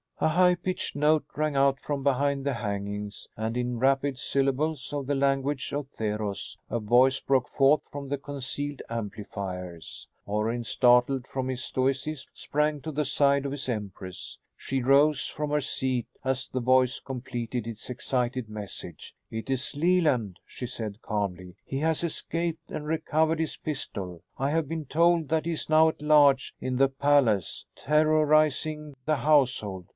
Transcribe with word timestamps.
A 0.19 0.29
high 0.29 0.53
pitched 0.53 0.95
note 0.95 1.25
rang 1.35 1.55
out 1.55 1.79
from 1.79 2.03
behind 2.03 2.43
the 2.45 2.53
hangings, 2.53 3.27
and, 3.35 3.57
in 3.57 3.79
rapid 3.79 4.19
syllables 4.19 4.93
of 4.93 5.07
the 5.07 5.15
language 5.15 5.73
of 5.73 5.89
Theros, 5.91 6.57
a 6.69 6.79
voice 6.79 7.19
broke 7.19 7.47
forth 7.49 7.81
from 7.91 8.09
the 8.09 8.19
concealed 8.19 8.83
amplifiers. 8.87 10.07
Orrin, 10.27 10.63
startled 10.63 11.25
from 11.27 11.47
his 11.49 11.63
stoicism, 11.63 12.29
sprang 12.35 12.81
to 12.81 12.91
the 12.91 13.05
side 13.05 13.45
of 13.47 13.51
his 13.51 13.67
empress. 13.67 14.37
She 14.55 14.83
rose 14.83 15.27
from 15.27 15.49
her 15.51 15.61
seat 15.61 16.07
as 16.23 16.47
the 16.47 16.59
voice 16.61 16.99
completed 16.99 17.65
its 17.65 17.89
excited 17.89 18.47
message. 18.47 19.15
"It 19.31 19.49
is 19.49 19.75
Leland," 19.75 20.37
she 20.45 20.67
said 20.67 21.01
calmly. 21.01 21.55
"He 21.63 21.79
has 21.79 22.03
escaped 22.03 22.69
and 22.71 22.85
recovered 22.85 23.39
his 23.39 23.57
pistol. 23.57 24.21
I 24.37 24.51
have 24.51 24.67
been 24.67 24.85
told 24.85 25.29
that 25.29 25.45
he 25.47 25.51
is 25.53 25.67
now 25.69 25.89
at 25.89 26.01
large 26.01 26.53
in 26.59 26.77
the 26.77 26.89
palace, 26.89 27.65
terrorizing 27.75 28.95
the 29.05 29.17
household. 29.17 29.87